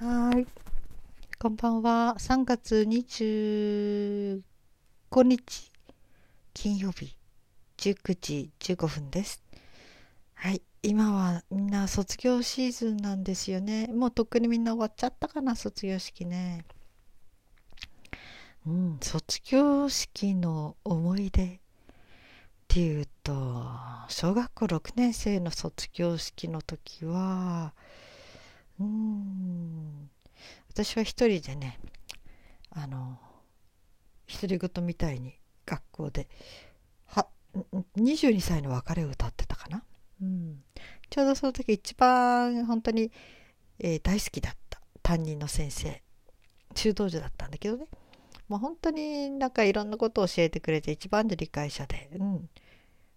[0.00, 0.46] はい。
[1.38, 2.16] こんばんは。
[2.18, 4.42] 3月25
[5.22, 5.70] 日、
[6.52, 7.16] 金曜日、
[7.76, 9.44] 19時15分です。
[10.34, 10.60] はい。
[10.82, 13.86] 今はみんな卒業シーズンなんですよね。
[13.86, 16.64] もうとっくにみんな終わっちゃったかな、卒業式ね。
[18.66, 21.50] うん、卒業式の思い出っ
[22.66, 23.62] ていうと、
[24.08, 27.74] 小学校6年生の卒業式の時は、
[28.80, 30.10] うーん。
[30.74, 31.78] 私は一人でね
[32.70, 33.16] あの
[34.28, 35.34] 独り言みたいに
[35.64, 36.28] 学校で
[37.06, 37.28] は
[37.96, 39.84] 22歳の別れを歌ってたかな、
[40.20, 40.64] うん、
[41.10, 43.12] ちょうどその時一番本当に、
[43.78, 46.02] えー大好きだった担任の先生
[46.74, 47.86] 中道女だったんだけどね。
[48.48, 52.50] もう本当になんかいろんなことを教えてくれて一番の理解者で、うん、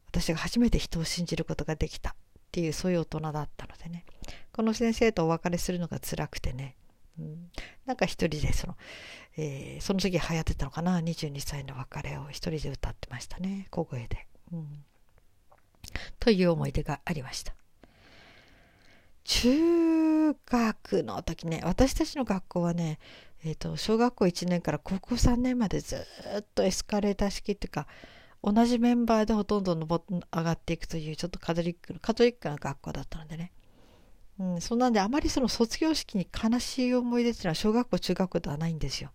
[0.07, 2.13] 私が初めて人を信じることができたっ
[2.51, 4.05] ていうそういう大人だったのでね
[4.51, 6.75] この先生とお別れするのが辛くてね、
[7.19, 7.51] うん、
[7.85, 8.75] なんか一人でその、
[9.37, 13.67] えーその時流行ってたのかな？22歳の別れを一人で歌ってましたね。
[13.69, 14.83] 小声で、うん。
[16.19, 17.53] という思い出がありました。
[19.23, 22.97] 中学の時ね私たちの学校はね、
[23.43, 25.97] えー、と小学校1年から高校3年までず
[26.39, 27.87] っとエスカレーター式っていうか
[28.41, 33.51] 同じメンバーでほとんど上がっていくというちょっとカトリックのカトリックな学校だったのでね、
[34.39, 39.11] うん、そんなんであまりその卒業式に悲しい思い出っていうのは小学校中学校ではないんですよ。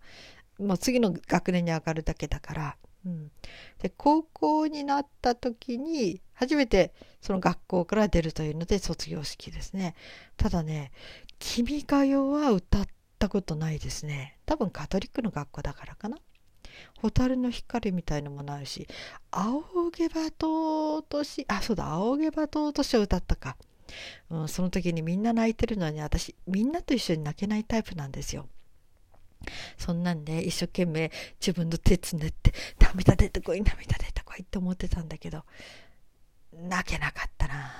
[0.59, 2.77] もう次の学年に上がるだけだから。
[3.05, 3.31] うん、
[3.79, 9.95] で高校になった時に初めてその学校から出るというので卒業式ですね。
[10.37, 10.91] ただね
[11.39, 12.87] 「君が代」は歌っ
[13.19, 14.37] たことないですね。
[14.45, 16.17] 多分カトリックの学校だからかな。
[17.01, 18.87] 蛍の光みたいのもないし
[19.31, 23.57] 「仰げば尊し」あそうだ「仰げば尊し」を歌ったか、
[24.29, 28.47] うん、その時にみんな泣いてるのに私みんなと一緒に泣けないタイプなんですよ。
[29.77, 35.43] そんなんで一生懸命自分の手つねって涙出てこい涙出てこいって思ってたんだけど
[36.53, 37.71] 泣けなかったな。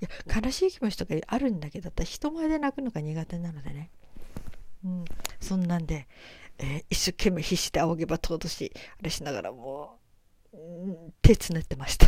[0.00, 3.90] いや悲しい気持ちとかあるんだけど私人前で泣くのが苦手なのでね、
[4.84, 5.04] うん、
[5.40, 6.06] そんなんで、
[6.58, 9.98] えー一生懸命必死で仰げば尊しあれしながらも
[10.52, 12.06] う、うん手つねってました。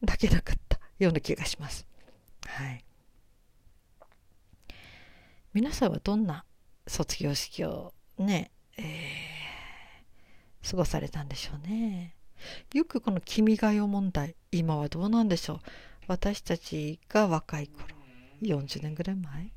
[0.00, 1.86] 泣けなかったような気がします。
[2.48, 2.84] はい。
[5.54, 6.44] 皆さんはどんな
[6.86, 9.38] 卒業式をね、えー
[10.68, 12.14] 過ごされたんでしょうね？
[12.74, 15.60] よくこの「君が代」問題今はどうなんでしょう？
[16.08, 17.86] 私たちが若い頃
[18.42, 19.52] 40年ぐらい前？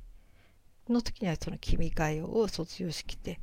[0.87, 3.41] の時にはその「君が代」を卒業式で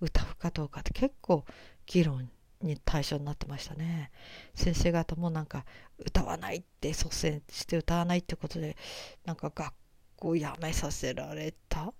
[0.00, 1.44] 歌うかどうかって結構
[1.86, 2.28] 議論
[2.64, 4.10] に対象になってましたね。
[4.54, 5.64] 先生方もなんか
[5.98, 8.76] 歌わないって率先して歌わないってことで
[9.24, 9.72] なんか学
[10.16, 11.92] 校辞めさせられた？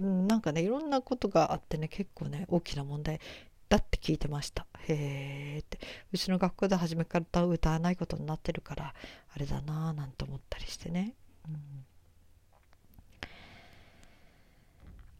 [0.00, 3.20] うんなんかねいろんなことがあってね結構ね大きな問題。
[3.68, 4.66] だって聞いてました。
[4.88, 5.78] へえって。
[6.10, 8.94] うちの学校で初めから歌わないことになってるから
[9.34, 11.14] あれだなぁなんて思ったりしてね、
[11.46, 11.84] うん、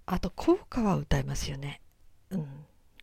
[0.07, 1.83] あと校歌は歌いますよね。
[2.31, 2.47] うん。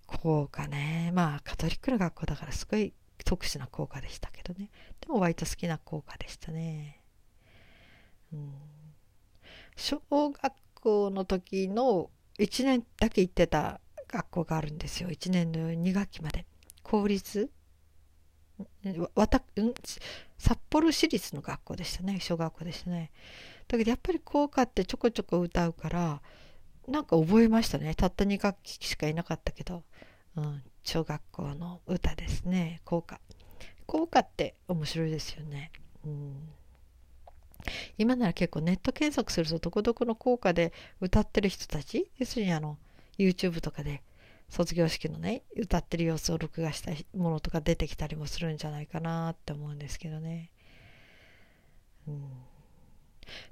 [0.05, 2.93] 校歌ねまあカトリックの学校だからすごい
[3.23, 4.69] 特殊な校歌でしたけどね。
[5.01, 7.01] でも割と好きな校歌でしたね。
[8.33, 8.53] うん。
[9.75, 15.09] 小学校の時の1年だけ行ってた学校があるんですよ。
[15.09, 16.45] 1年の2学期まで。
[16.83, 17.49] 公立？
[19.15, 19.73] わん？
[20.37, 22.19] 札幌市立の学校でしたね。
[22.19, 23.11] 小学校でしたね。
[23.67, 26.21] だけどやっぱり校歌ってちょこちょこ歌うから
[26.87, 27.95] なんか覚えましたね。
[27.95, 29.83] たった2学期しかいなかったけど、
[30.35, 32.81] うん、小学校の歌ですね。
[32.85, 33.19] 校歌
[33.85, 35.71] 校歌って面白いですよね。
[36.05, 36.49] うん。
[37.97, 42.77] 今なら結構ネット検索するとどこどこの校歌で歌ってる人たち要するにあの
[43.17, 44.03] YouTube とかで
[44.49, 50.51] 卒業式のね歌ってる様子を録画したものとか出てきたりもするんじゃないかなって思うんですけどね、
[52.07, 52.29] うん、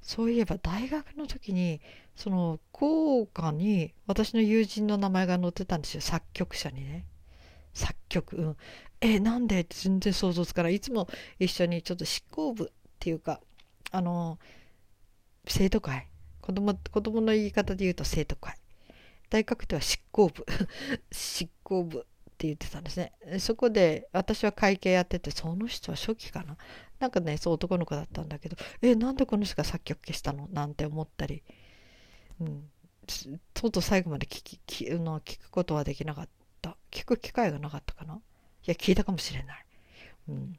[0.01, 1.81] そういえば大学の時に
[2.15, 6.01] その校歌に私の友人の名前が載ってたんですよ。
[6.01, 7.05] 作曲者にね。
[7.73, 8.57] 作曲うん。
[9.01, 9.61] えなんで？
[9.61, 10.75] って全然想像つかない。
[10.75, 11.07] いつも
[11.39, 12.67] 一緒にちょっと執行部っ
[12.99, 13.41] ていうか
[13.91, 14.39] あの
[15.47, 16.07] 生徒会。
[16.41, 18.55] 子供子供の言い方で言うと生徒会。
[19.29, 20.45] 大学では執行部。
[21.11, 22.01] 執行部っ
[22.37, 23.13] て言ってたんですね。
[23.39, 26.57] そこで私は会計やっててその人は初期かな。
[27.03, 30.47] なんかねそう男の子だったんだけどえなんでこの人が作曲消したの？
[30.53, 31.43] なんて思ったり、
[32.39, 32.63] うん、
[33.53, 36.29] とうとう最後まで聞き聞の聞くことはできなかっ
[36.61, 36.77] た。
[36.91, 38.13] 聞く機会がなかったかな？
[38.15, 38.17] い
[38.67, 39.65] や聞いたかもしれない、
[40.29, 40.57] うん、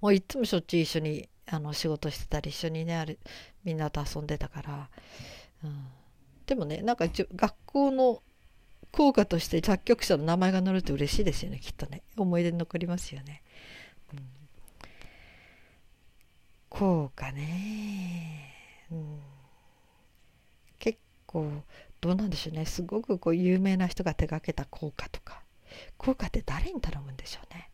[0.00, 3.18] もういつもしょっちゅう一緒にあの仕事してたり一緒にねあれ
[3.64, 4.88] みんなと遊んでたから、
[5.64, 5.86] うん、
[6.46, 8.22] でもねなんか学校の
[8.92, 12.02] 校歌として作曲者の名前が載ると嬉しいですよねきっとね。
[12.16, 13.42] 思い出に残りますよね、
[14.12, 14.20] うん、
[16.70, 18.54] 校歌ね、
[18.90, 19.20] うん、
[20.78, 21.62] 結構
[22.00, 22.64] どうなんでしょうね。
[22.64, 25.42] すごくこう有名な人が手がけた校歌とか。
[25.98, 27.70] 校歌って誰に頼むんでしょうね。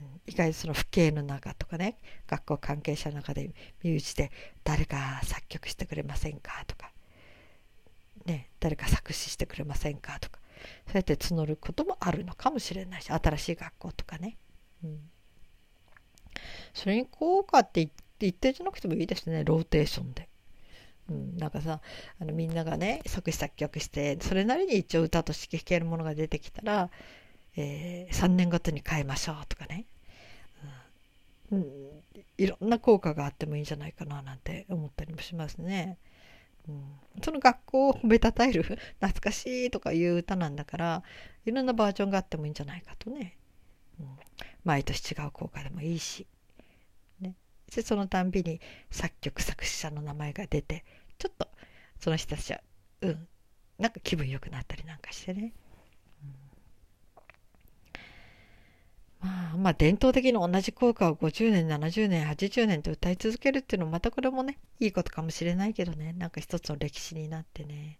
[0.00, 0.32] うん。
[0.32, 1.98] 意外とその父兄の中とかね。
[2.26, 3.50] 学校関係者の中で
[3.84, 4.32] 身内で
[4.64, 6.90] 誰か作曲してくれませんかとか、
[8.24, 10.40] ね、誰か作詞してくれませんかとか。
[10.86, 14.36] そうやって募ることもあるのかもしれないし新しい学校とかね、
[14.82, 15.10] うん、
[16.74, 17.88] それに効果って
[18.20, 20.28] 一定じゃなくてもいいですねローテーションで。
[21.08, 21.80] うん、なんかさ
[22.20, 26.90] あのみんながね作詞作曲してそれなりに一応歌として弾けるものが出てきたら、
[27.56, 29.86] えー、3年ごとに変えましょうとかね。
[31.52, 31.64] うん、
[32.38, 35.98] いろんな効果があってもいいんじゃないかななんて思ったりもしますね。
[36.68, 36.82] うん、
[37.22, 38.62] その学校を褒めたたえる
[38.98, 41.02] 懐かしいとかいう歌なんだから
[41.44, 43.36] いろんなバージョンがあってもいいんじゃないかとね、
[44.00, 44.18] うん、
[44.64, 46.26] 毎年違う効果でもいいし、
[47.74, 48.60] でそのたんびに
[48.90, 50.84] 作曲作詞者の名前が出て
[51.18, 51.48] ちょっと
[51.98, 52.60] その人たちは
[53.02, 53.28] うん
[53.78, 55.52] なんか気分良くなったりなんかしてね。
[59.20, 66.12] まあ、まあ伝統的に同じ効果を50年70年80年と歌い続けるっていうのもまたこれもねいいことかもしれないけどね。
[66.12, 67.98] なんか一つの歴史になってね、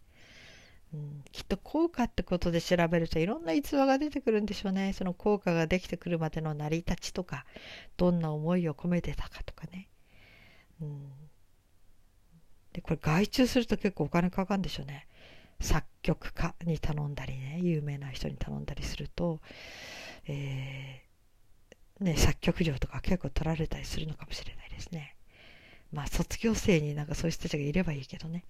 [1.33, 4.93] きっと効果ってことで調べるといろんな逸話が出てくるんでしょうね。
[4.93, 7.45] その効果ができてくるまでの成り立ちとか
[7.97, 9.89] どんな思いを込めてたかとかね、
[10.81, 11.13] うん、
[12.73, 15.07] でこれ外注すると結構お金かかるんでしょうね。
[15.61, 19.41] 作曲家に頼んだりね有名な人に頼んだりすると、
[20.29, 25.17] えーね、作曲料とか結構取られたりするのかもしれないですね。
[25.93, 28.45] まあ卒業生になんかそういう人たちがいればいいけどね。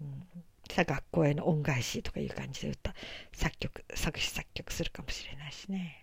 [0.00, 0.24] うん、
[0.72, 2.94] さ学校への恩返しとかいう感じで歌
[3.32, 5.98] 作曲作詞作曲するかもしれないしね。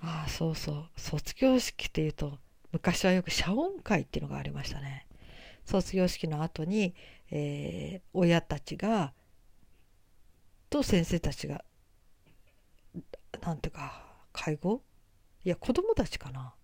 [0.00, 2.38] ああそうそう卒業式っていうと
[2.72, 5.06] 昔はよく謝恩会っていうのがありましたね。
[5.64, 6.94] 卒業式の後に、
[7.30, 9.14] えー、親たちが
[10.68, 11.64] と先生たちが
[13.40, 14.82] なんていうか介護？
[15.42, 16.54] いや子供たちかな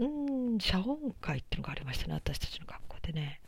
[0.00, 3.40] うん謝恩会っていうのがありましたね私たちの学校でね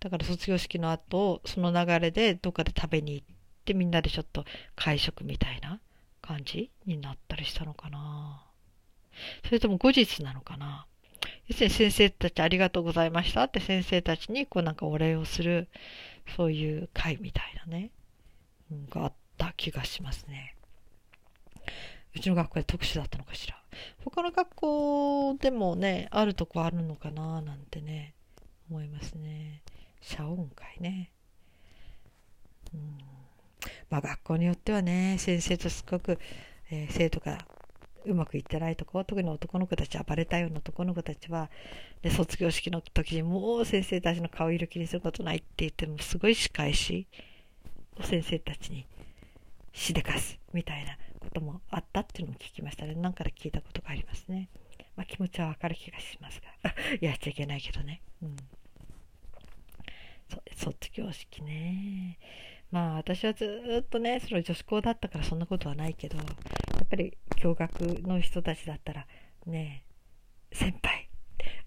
[0.00, 3.26] だから卒業式の後その流れでどっかで食べに行っ
[3.64, 4.44] てみんなでちょっと
[4.74, 5.80] 会食みたいな
[6.22, 8.42] 感じになったりしたのかな
[9.44, 10.86] それとも後日なのかな
[11.48, 15.68] 要するに先生たちありがとうございましたって先生たちにこうなんかお礼をする
[16.36, 17.90] そういう会みたいなね
[18.90, 20.56] があった気がしますね。
[22.14, 23.60] うちの学校で特殊だったのかしら。
[24.04, 28.14] 他の学校でもね、あるとこあるのかななんてね、
[28.70, 29.62] 思いますね。
[30.00, 31.10] 謝恩会ね。
[32.74, 32.98] うん、
[33.90, 36.18] まあ学校によってはね、先生とすごく、
[36.70, 37.38] えー、生徒が
[38.06, 41.50] うまくいってないとこ特に男の子たち暴れたような男の子たちは
[42.02, 47.06] で卒業式の時にもう先生たちの顔色気にすることないって言ってもすごい仕返し
[47.98, 48.86] を先生たちに
[49.72, 50.96] しでかすみたいな
[51.26, 52.94] こともあったっていうのも聞きましたね。
[52.94, 54.48] 何から聞いたことがありますね、
[54.96, 56.74] まあ、気持ちはわかる気がしますが。
[57.00, 58.02] やっちゃいけないけどね。
[58.22, 58.36] うん。
[60.56, 62.18] 卒業式ね。
[62.70, 66.24] まあ私はずっとねその女子校だったからそんなことはないけどや
[66.84, 69.06] っぱり共学の人たちだったら
[69.46, 69.84] ね
[70.52, 71.08] 先輩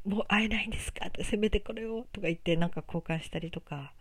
[0.04, 1.08] もう会えないんですか？
[1.08, 3.94] ってせめてこれをとか言ってなんか交換したりとか。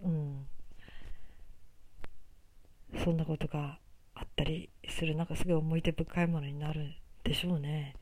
[0.00, 0.46] うん。
[3.02, 3.78] そんなことが
[4.16, 7.94] あったりするなんかすごい思い出深いものになるでしょうね。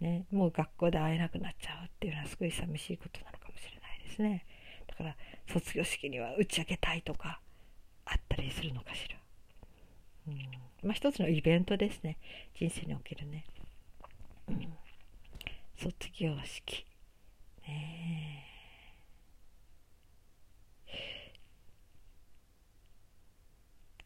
[0.00, 4.44] ねもう学校で会えなくなっちゃうっていうのはすごい寂しいことなのかもしれないですね。
[4.86, 5.16] だから
[5.48, 7.40] 卒業式には打ち上げたいとか
[8.04, 9.16] あったりするのかしら。
[10.28, 10.36] うん
[10.84, 12.16] まあ、一つのイベントですね
[12.54, 13.44] 人生におけるね。
[14.48, 14.68] うん、
[15.76, 16.86] 卒業式。
[17.66, 18.51] ね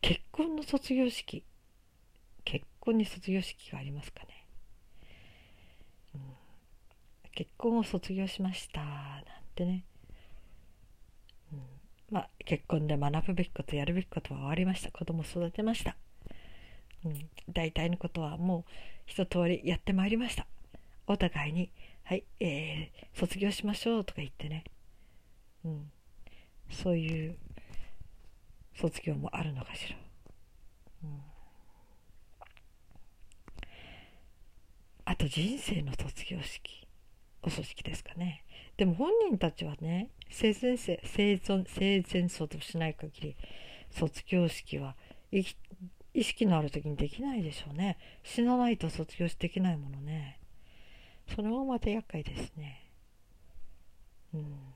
[0.00, 1.44] 結婚の卒業式。
[2.44, 4.46] 結婚に卒業式がありますかね、
[6.14, 6.20] うん、
[7.32, 9.22] 結婚を卒業しましたなん
[9.56, 9.84] てね、
[11.52, 11.58] うん、
[12.12, 14.92] まあ結婚で学ぶべきことやるべきことは終わりました。
[14.92, 15.96] 子供育てました、
[17.04, 18.70] うん、大体のことはもう
[19.06, 20.46] 一通りやってまいりました。
[21.08, 21.72] お互いに
[22.04, 24.62] はい、えー、卒業しましょうとか言ってね、
[25.64, 25.90] うん、
[26.70, 27.36] そういう
[28.78, 29.96] 卒業もあるのかしら。
[31.04, 31.20] うん、
[35.04, 36.86] あと人生の卒業式
[37.42, 38.44] お葬式ですかね。
[38.76, 43.36] でも本人たちはね生前生生存生前卒しない限り
[43.90, 44.96] 卒業式は
[45.30, 45.44] 意
[46.22, 47.98] 識のある時にできないでしょうね。
[48.22, 50.40] 死なないと卒業しできないものね。
[51.34, 52.90] それもまた厄介ですね。
[54.34, 54.75] うん。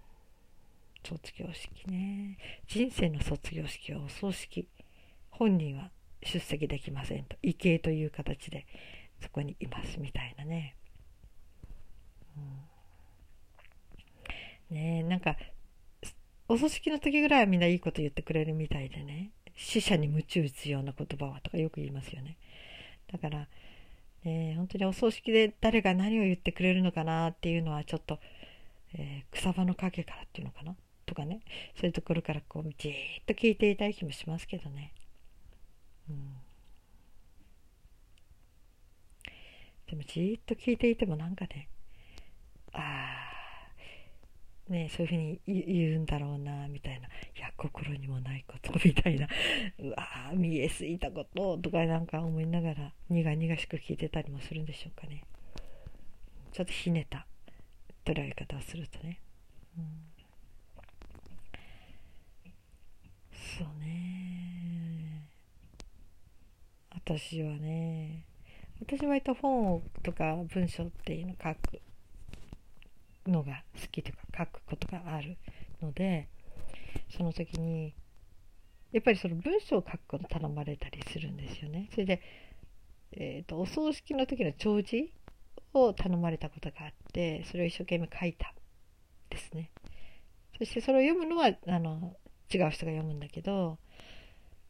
[1.02, 2.38] 卒業式ね。
[2.66, 4.68] 人生の卒業式はお葬式。
[5.30, 5.90] 本人は
[6.22, 7.36] 出席できませんと。
[7.42, 8.66] 畏敬という形で
[9.20, 10.76] そこにいますみたいなね、
[14.70, 15.36] うん、ねなんか
[16.48, 19.30] お葬式の時ぐらいはみんないいこと言ってくれるみたいでね。
[19.56, 22.36] 死者に鞭打つような言葉はとかよく言いますよね。
[23.12, 23.46] だから、
[24.24, 28.18] ね、本当にお葬式で誰が何を言ってくれるのかなっていうのはちょっと、
[28.94, 30.74] えー、草場の陰からっていうのかな。
[31.10, 31.40] とかね
[31.74, 32.94] そういうところからこうじーっ
[33.26, 34.92] と聞いていたい気もしますけどね。
[36.08, 36.34] うん、
[39.88, 41.68] でもじーっと聞いていてもなんかね
[42.72, 42.78] あ
[44.68, 47.08] あねそういうふうに言うんだろうなみたいな。
[47.08, 49.26] いや心にもないことみたいな。
[49.80, 55.24] うわ見えすぎたこととかなんか思いながら苦々しく聞いてたりもするんでしょうかね。
[56.52, 57.26] ちょっとひねた
[58.04, 59.20] 捉え方をするとね。
[59.76, 60.09] うん。
[63.60, 65.28] そうね
[66.94, 68.24] 私はね
[68.80, 71.82] 私は割と本とか文章っていうのを書く
[73.30, 75.36] のが好きとか書くことがある
[75.82, 76.28] ので
[77.14, 77.94] その時に
[78.92, 81.88] やっぱりその文章を書くこと頼まれたりするんですよね。
[81.92, 82.22] それで、
[83.12, 85.12] えーと、お葬式の時の弔辞
[85.74, 88.52] を頼まれたことがあってそれを一生懸命書いた
[89.28, 89.70] ですね。
[90.58, 92.16] そしてそれを読むのはあの
[92.52, 93.78] 違う人が読むんだけど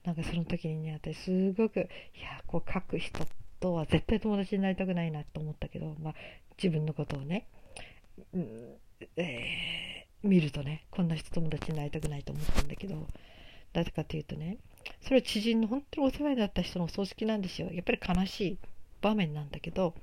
[0.05, 3.27] なんかその時にね私すごくいやこう書く人
[3.61, 6.15] とは絶対友達になりたくないなと思ったけど、まあ、
[6.63, 7.47] 自分のことをね、
[8.35, 8.77] うん
[9.17, 13.07] えー、見るとねこんな人友達になりたくないと思ったんだけど
[13.75, 14.59] なぜかというとね
[15.03, 17.69] それは知人の本当にお世話になった人のお葬式なんですよ。
[17.71, 18.59] やっぱり悲しい
[19.03, 19.95] 場面なんだけど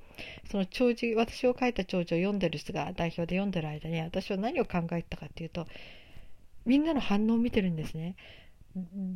[0.50, 5.67] その弔辞私を書いた弔辞を読んでる人が代表で読んでる間に私は何を考えたかっていうと
[6.67, 8.15] みんなの反応を見てるんですね。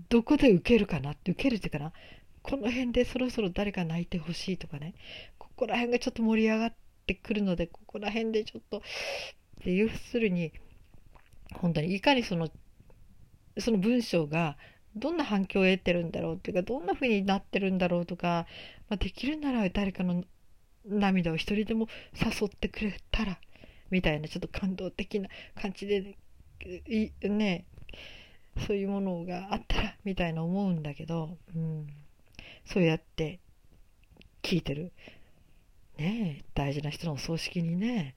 [0.10, 1.12] どこで受けるかな？
[1.12, 1.92] って受けるっていうかな？
[2.42, 4.96] この辺でそろそろ誰か泣いてほしいとかね。
[5.38, 6.74] ここら辺がちょっと盛り上がっ
[7.06, 8.82] てくるのでここら辺でちょっとっ
[9.64, 10.54] ていうするに
[11.54, 12.50] 本当にいかにその
[13.60, 14.58] その文章が
[14.96, 18.48] どんな反響を得てるんだろうっていうかどんな風になってるんだろうとか、
[18.90, 20.24] まあ、できるなら誰かの
[20.86, 23.38] 涙を一人でも誘ってくれたら
[23.92, 25.30] みたいなちょっと感動的な
[25.62, 26.16] 感じで
[26.88, 27.66] いね
[28.68, 31.88] そういうものがあったらみたいな思うんだけど、うん、
[32.66, 33.40] そうやって
[34.44, 34.92] 聞いてる
[35.98, 38.16] ね大事な人のお葬式にね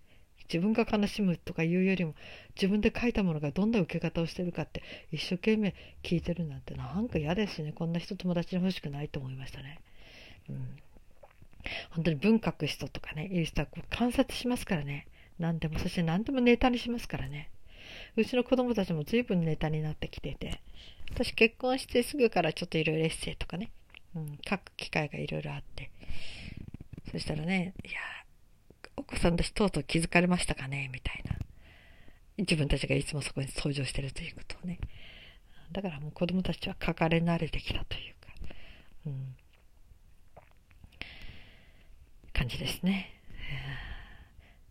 [0.53, 2.15] 自分が悲しむとかいうよりも
[2.55, 9.81] 自分で書いたものがどんな受け方をしてるかって一生懸命聞いてるなんてなんか嫌ですねこんな人友達に欲しくないと思いましたね。
[10.51, 10.77] うん
[11.91, 15.07] 本当に文書く人とかね、いう人はこう観察しますからね。
[15.39, 17.51] 何でも、そして何でもネタにしますからね。
[18.17, 20.61] うちの子供たちも随分ネタになってきてて、
[21.11, 23.71] 私結婚してすぐからちょっといろいろエッセイとかね、
[24.15, 25.91] うん、書く機会がいろいろあって、
[27.11, 27.99] そしたらね、いや、
[28.97, 31.37] お子さんたちとうとう気づかれましたかねみたいな。
[32.39, 34.79] 自分たちがいつもそこに登場してるということをね。
[35.73, 38.29] だからもう子供たちは書かれ慣れてきたというか、
[39.07, 39.37] うん、
[42.33, 43.11] 感じですね。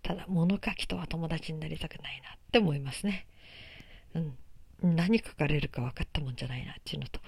[0.02, 3.26] ただ物書きとは友達になりたくないなって思いますね。
[4.15, 4.38] うん。
[4.96, 7.20] 何書かれるか分かったもんじゃないなっていうのと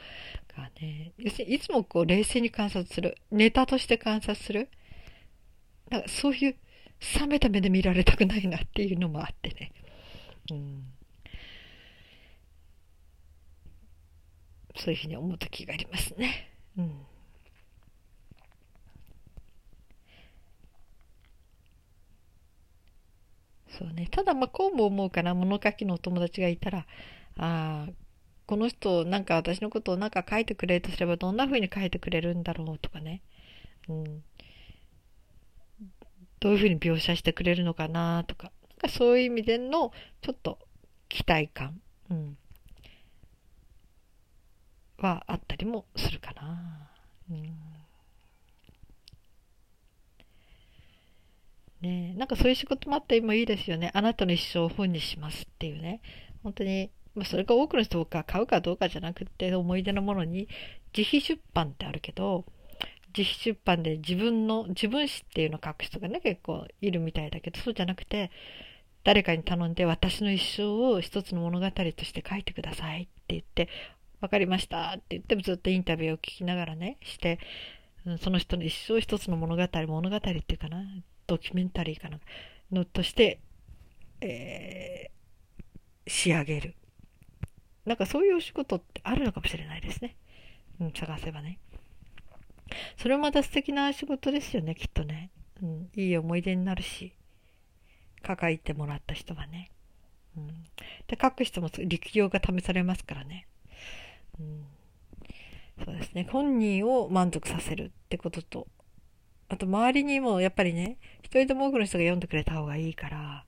[0.54, 1.13] かね。
[1.18, 3.18] 要するにいつもこう冷静に観察する。
[3.32, 4.70] ネタとして観察する。
[5.89, 6.56] なんかそういう
[7.20, 9.72] 冷めた目で見られたくないなっていうのもあってね、
[10.51, 10.84] うん、
[14.75, 16.51] そういうふうに思う時がありますね。
[16.77, 17.06] うん。
[23.77, 24.08] そうね。
[24.12, 25.34] ただ、まあ、こうも思うかな。
[25.34, 26.79] 物書きのお友達がいたら、
[27.38, 27.91] ああ、
[28.46, 33.22] この人、なんか私のことをなんか書いてくれるとすれば、どんな風に書いてくれるんだろうとかね。
[33.89, 34.24] うん。
[36.39, 38.51] どういう風に描写してくれるのかなとか。
[38.70, 39.91] なんかそういう意味での、
[40.22, 40.60] ちょっと
[41.10, 42.38] 期待感、うん。
[44.98, 46.91] はあったりもするかな。
[47.29, 47.65] うん
[51.86, 53.92] ねなんかそういう仕事もあってもいいですよね。
[53.94, 56.01] あなたの一生を本にしますっていうね。
[56.44, 60.48] 本当に、まあ、それが多くの人が買うかどうかじゃなくて、思い出のものに
[60.96, 62.46] 自費出版ってあるけど、
[63.18, 68.30] 自費出版で自分の自分史っていうのを書く人がね結構いるみたいだけどそうじゃなくて
[69.06, 73.70] 誰かに頼んで私の一生を一つの物語として書いてくださいって言って
[74.20, 77.39] 分かりましたって言ってずっとインタビューを聞きながらねして
[78.22, 80.84] その人の一生一つの物語物語っていうかな
[81.27, 82.20] ドキュメンタリーかな
[82.72, 83.39] のとして、
[84.22, 86.75] えー、仕上げる。
[87.86, 90.15] なんかそういうお仕事ってあるのかもしれないですね、
[90.79, 91.60] うん、探せばね。
[92.98, 95.29] それもまた素敵な仕事ですよねきっとね、
[95.62, 97.13] うん、いい思い出になるし。
[98.25, 99.70] 抱えてもらった人はね、
[100.36, 100.48] うん、
[101.05, 103.48] で書く人も力量が試されますからね、
[104.39, 104.65] うん、
[105.86, 106.27] そうですね。
[106.32, 108.67] 本人を満足させるってことと
[109.50, 113.46] あと周りにもやっぱりね一人でも多くの人が読んでくれた方がいいから、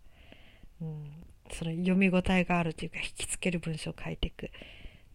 [0.82, 4.52] うん、その読み応えがあるというか引きつける文章を書いていく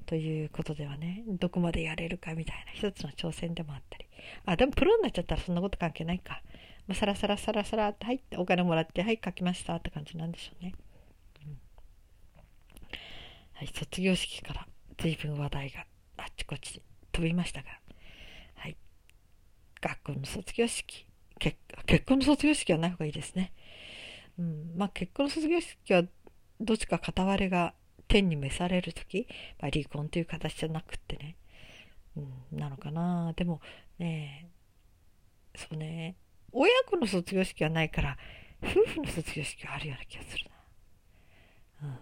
[0.07, 4.07] ということではねどこまでやれるかみたいな一つの挑戦でもあったり。
[4.47, 6.43] あでもプロになっちゃったらそんなこと関係ないか。
[6.87, 10.75] まあ、サラサラサラサラって入ってお金もらってはい書きましたって感じなんでしょうね、
[11.47, 11.59] うん、
[13.55, 14.67] はい卒業式から
[14.99, 15.87] 随分話題が
[16.17, 17.69] あっちこっち飛びましたが
[19.83, 21.07] 学校の卒業式。
[21.39, 23.53] 結結婚の卒業式はない方がいいですね。
[24.39, 24.75] うん。
[24.77, 26.05] まあ結婚の卒業式は
[26.61, 27.75] どっちか片割れが
[28.07, 29.27] 天に召される時、
[29.61, 31.37] まあ、離婚という形じゃなくってね、
[32.17, 32.21] う
[32.55, 33.33] ん、なのかな。
[33.35, 33.61] でも
[33.99, 34.49] ね
[35.57, 36.17] そうね。
[36.53, 38.17] 親子の卒業式はないから
[38.62, 40.45] 夫婦の卒業式はあるような気がする
[41.83, 41.89] な。
[41.89, 41.99] うん。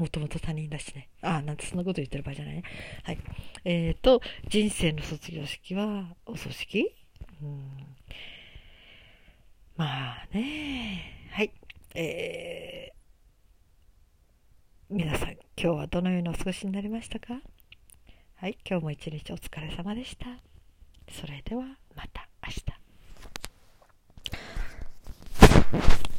[0.00, 1.08] もともと他人だしね。
[1.20, 2.62] ああ、なんてそんなこと言ってる場合じゃないね。
[3.04, 3.18] はい。
[3.66, 6.90] えっ、ー、と、人生の卒業式はお葬式？
[7.42, 7.96] うん。
[9.76, 11.28] まあね。
[11.32, 11.52] はい。
[11.94, 17.40] えー、皆さん、今日はどのようにお過ごしになりましたか？
[18.36, 18.56] はい。
[18.66, 20.26] 今日も一日お疲れ様でした。
[21.12, 21.64] それでは
[21.94, 22.80] また明日。
[25.72, 26.09] you